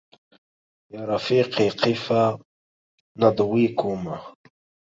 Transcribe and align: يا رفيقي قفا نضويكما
يا 0.93 1.05
رفيقي 1.05 1.69
قفا 1.69 2.39
نضويكما 3.17 4.33